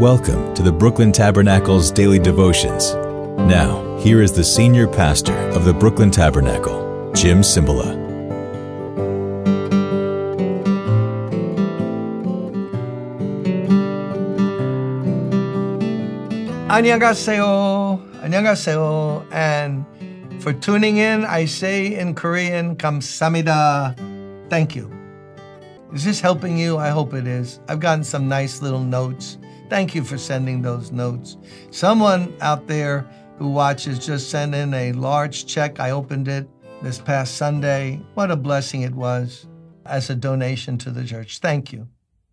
[0.00, 2.92] Welcome to the Brooklyn Tabernacle's daily devotions.
[3.48, 7.96] Now, here is the senior pastor of the Brooklyn Tabernacle, Jim Cymbala.
[16.68, 17.98] 안녕하세요.
[18.20, 19.26] 안녕하세요.
[19.32, 19.86] And
[20.42, 23.96] for tuning in, I say in Korean, 감사합니다.
[24.50, 24.90] Thank you.
[25.94, 26.76] Is this helping you?
[26.76, 27.60] I hope it is.
[27.66, 29.38] I've gotten some nice little notes
[29.68, 31.36] Thank you for sending those notes.
[31.72, 33.04] Someone out there
[33.38, 35.80] who watches just sent in a large check.
[35.80, 36.48] I opened it
[36.82, 38.00] this past Sunday.
[38.14, 39.46] What a blessing it was
[39.84, 41.38] as a donation to the church.
[41.38, 41.88] Thank you.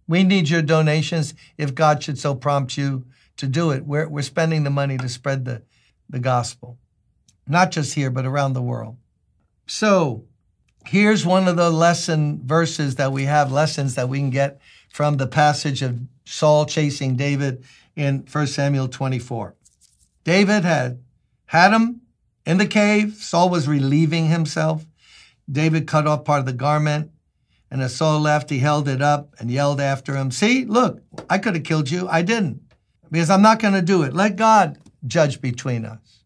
[0.07, 3.05] We need your donations if God should so prompt you
[3.37, 3.85] to do it.
[3.85, 5.63] We're, we're spending the money to spread the,
[6.07, 6.77] the gospel,
[7.47, 8.97] not just here, but around the world.
[9.65, 10.25] So
[10.85, 15.17] here's one of the lesson verses that we have, lessons that we can get from
[15.17, 17.63] the passage of Saul chasing David
[17.95, 19.55] in 1 Samuel 24.
[20.23, 20.99] David had
[21.45, 22.01] had him
[22.45, 23.15] in the cave.
[23.15, 24.85] Saul was relieving himself.
[25.51, 27.11] David cut off part of the garment,
[27.69, 31.37] and as Saul left, he held it up and yelled after him, See, look, I
[31.37, 32.07] could have killed you.
[32.07, 32.61] I didn't
[33.11, 34.13] because I'm not going to do it.
[34.13, 36.23] Let God judge between us.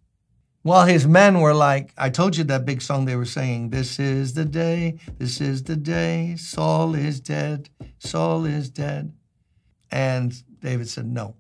[0.62, 4.00] While his men were like, I told you that big song they were saying, This
[4.00, 9.14] is the day, this is the day, Saul is dead, Saul is dead.
[9.92, 11.36] And David said, No,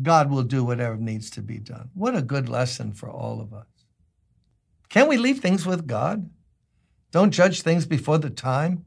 [0.00, 1.90] God will do whatever needs to be done.
[1.94, 3.66] What a good lesson for all of us.
[4.88, 6.30] Can we leave things with God?
[7.10, 8.84] Don't judge things before the time.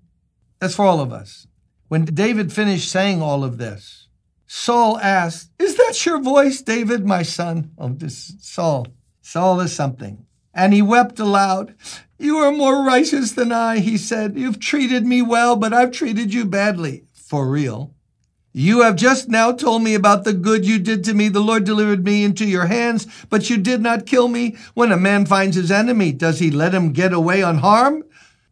[0.60, 1.48] That's for all of us.
[1.88, 4.08] When David finished saying all of this,
[4.48, 7.72] Saul asked, Is that your voice, David, my son?
[7.78, 8.88] Oh, this Saul.
[9.22, 10.26] Saul is something.
[10.54, 11.76] And he wept aloud.
[12.18, 14.38] You are more righteous than I, he said.
[14.38, 17.04] You've treated me well, but I've treated you badly.
[17.14, 17.94] For real.
[18.53, 21.30] You have just now told me about the good you did to me.
[21.30, 24.58] The Lord delivered me into your hands, but you did not kill me.
[24.74, 28.03] When a man finds his enemy, does he let him get away unharmed?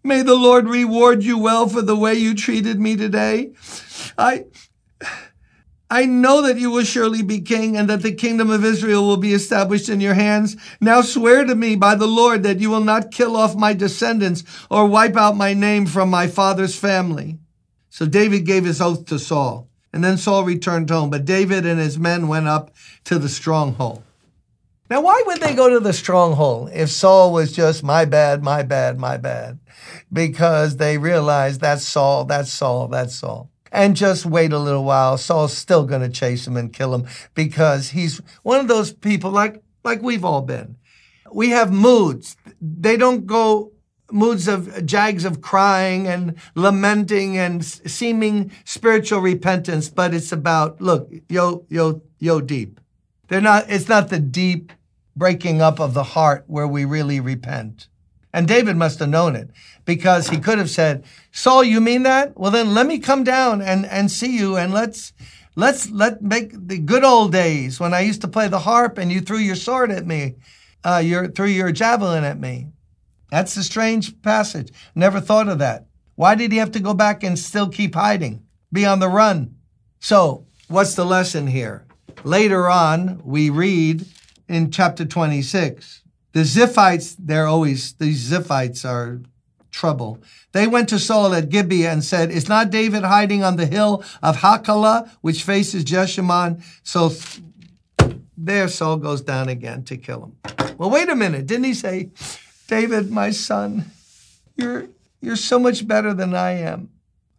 [0.03, 3.53] May the Lord reward you well for the way you treated me today.
[4.15, 4.45] I,
[5.89, 9.17] I know that you will surely be king and that the kingdom of Israel will
[9.17, 10.55] be established in your hands.
[10.79, 14.43] Now swear to me by the Lord that you will not kill off my descendants
[14.69, 17.39] or wipe out my name from my father's family.
[17.89, 19.67] So David gave his oath to Saul.
[19.95, 22.75] And then Saul returned home, but David and his men went up
[23.05, 24.03] to the stronghold.
[24.89, 28.61] Now, why would they go to the stronghold if Saul was just my bad, my
[28.61, 29.57] bad, my bad?
[30.11, 35.17] Because they realized that's Saul, that's Saul, that's Saul and just wait a little while.
[35.17, 39.31] Saul's still going to chase him and kill him because he's one of those people
[39.31, 40.77] like, like we've all been.
[41.31, 42.37] We have moods.
[42.61, 43.71] They don't go
[44.11, 51.11] moods of jags of crying and lamenting and seeming spiritual repentance, but it's about, look,
[51.29, 52.79] yo, yo, yo deep.
[53.27, 54.71] They're not, it's not the deep
[55.15, 57.87] breaking up of the heart where we really repent.
[58.33, 59.49] And David must have known it
[59.85, 62.37] because he could have said, Saul, you mean that?
[62.37, 65.13] Well, then let me come down and, and see you and let's,
[65.55, 69.11] let's, let make the good old days when I used to play the harp and
[69.11, 70.35] you threw your sword at me,
[70.83, 72.67] uh, your, threw your javelin at me.
[73.31, 74.71] That's a strange passage.
[74.93, 75.87] Never thought of that.
[76.15, 79.55] Why did he have to go back and still keep hiding, be on the run?
[79.99, 81.85] So what's the lesson here?
[82.23, 84.05] Later on, we read
[84.47, 89.21] in chapter 26, the Ziphites, they're always, these Ziphites are
[89.71, 90.19] trouble.
[90.53, 94.03] They went to Saul at Gibeah and said, Is not David hiding on the hill
[94.23, 96.63] of Hachilah, which faces Jeshimon?
[96.83, 97.11] So
[98.37, 100.75] there Saul goes down again to kill him.
[100.77, 101.45] Well, wait a minute.
[101.45, 102.11] Didn't he say,
[102.67, 103.91] David, my son,
[104.55, 104.87] you're,
[105.21, 106.89] you're so much better than I am?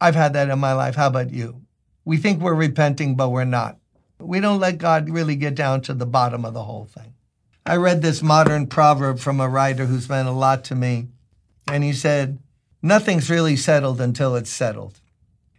[0.01, 0.95] I've had that in my life.
[0.95, 1.63] How about you?
[2.05, 3.79] We think we're repenting, but we're not.
[4.21, 7.15] We don't let God really get down to the bottom of the whole thing.
[7.65, 11.09] I read this modern proverb from a writer who's meant a lot to me.
[11.67, 12.39] And he said,
[12.81, 15.01] Nothing's really settled until it's settled.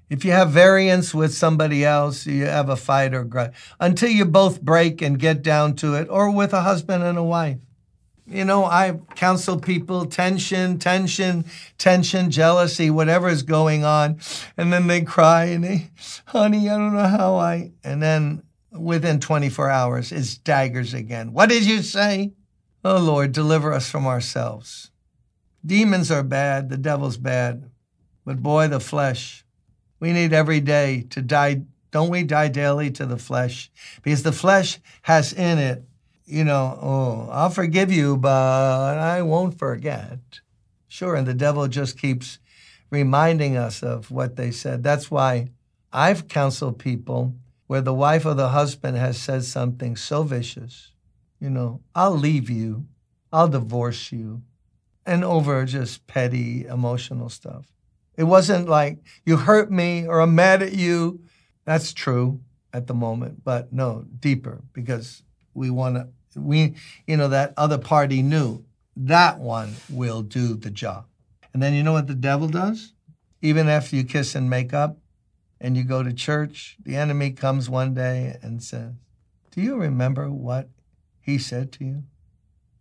[0.09, 4.23] If you have variance with somebody else, you have a fight or grudge until you
[4.23, 7.59] both break and get down to it, or with a husband and a wife.
[8.29, 11.45] You know, I counsel people tension, tension,
[11.77, 14.19] tension, jealousy, whatever is going on.
[14.57, 15.91] And then they cry and they,
[16.25, 17.71] honey, I don't know how I.
[17.85, 21.31] And then within 24 hours is daggers again.
[21.31, 22.33] What did you say?
[22.83, 24.91] Oh Lord, deliver us from ourselves.
[25.65, 27.69] Demons are bad, the devil's bad,
[28.25, 29.45] but boy, the flesh.
[29.99, 31.63] We need every day to die.
[31.91, 33.71] Don't we die daily to the flesh?
[34.03, 35.83] Because the flesh has in it,
[36.27, 40.19] you know, oh, I'll forgive you, but I won't forget.
[40.87, 42.39] Sure, and the devil just keeps
[42.89, 44.83] reminding us of what they said.
[44.83, 45.49] That's why
[45.91, 47.33] I've counseled people
[47.67, 50.91] where the wife or the husband has said something so vicious,
[51.39, 52.87] you know, I'll leave you,
[53.31, 54.41] I'll divorce you,
[55.05, 57.71] and over just petty emotional stuff.
[58.17, 61.21] It wasn't like you hurt me or I'm mad at you.
[61.65, 62.41] That's true
[62.73, 65.23] at the moment, but no, deeper because
[65.53, 66.75] we want to, we,
[67.05, 68.63] you know, that other party knew
[68.97, 71.05] that one will do the job.
[71.53, 72.93] And then you know what the devil does?
[73.41, 74.97] Even after you kiss and make up
[75.61, 78.93] and you go to church, the enemy comes one day and says,
[79.51, 80.69] Do you remember what
[81.21, 82.03] he said to you?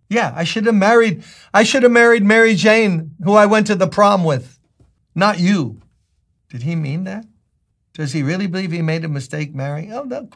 [0.08, 3.75] Yeah, I should have married I should have married Mary Jane, who I went to
[3.75, 4.58] the prom with,
[5.14, 5.82] not you.
[6.49, 7.26] Did he mean that?
[7.92, 9.92] Does he really believe he made a mistake marrying?
[9.92, 10.28] Oh, no,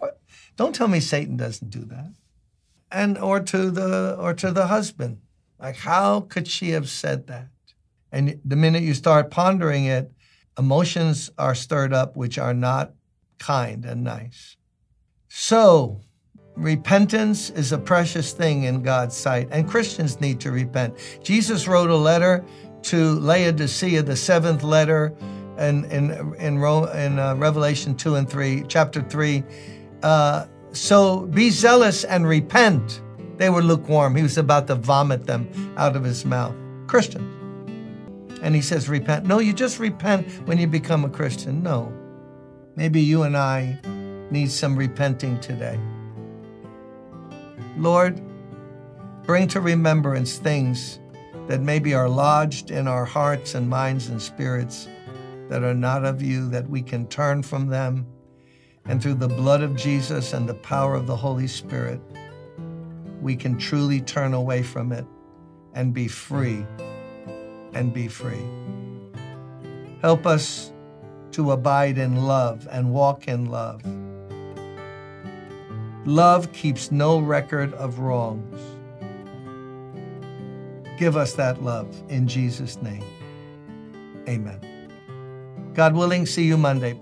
[0.57, 2.13] don't tell me Satan doesn't do that.
[2.93, 5.19] And or to the or to the husband.
[5.59, 7.49] Like how could she have said that?
[8.13, 10.13] And the minute you start pondering it,
[10.59, 12.93] emotions are stirred up which are not
[13.39, 14.57] kind and nice.
[15.29, 16.01] So,
[16.57, 20.97] repentance is a precious thing in God's sight, and Christians need to repent.
[21.23, 22.45] Jesus wrote a letter
[22.83, 25.15] to Laodicea, the seventh letter
[25.59, 29.45] in, in, in, in uh, Revelation 2 and 3, chapter 3.
[30.03, 33.01] Uh, so be zealous and repent.
[33.37, 34.15] They were lukewarm.
[34.17, 36.55] He was about to vomit them out of his mouth.
[36.87, 37.37] Christians.
[38.43, 39.27] And he says, repent.
[39.27, 41.63] No, you just repent when you become a Christian.
[41.63, 41.93] No.
[42.77, 43.79] Maybe you and I
[44.31, 45.79] need some repenting today.
[47.77, 48.21] Lord,
[49.25, 50.99] bring to remembrance things
[51.49, 54.89] that maybe are lodged in our hearts and minds and spirits
[55.49, 58.07] that are not of you, that we can turn from them.
[58.87, 62.01] And through the blood of Jesus and the power of the Holy Spirit,
[63.21, 65.07] we can truly turn away from it
[65.75, 66.65] and be free
[67.75, 68.45] and be free.
[70.01, 70.73] Help us
[71.33, 73.83] to abide in love and walk in love.
[76.07, 78.61] Love keeps no record of wrongs.
[80.99, 83.05] Give us that love in Jesus' name.
[84.29, 84.61] Amen.
[85.75, 86.99] God willing, see you Monday.